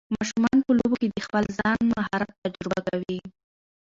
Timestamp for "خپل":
1.25-1.43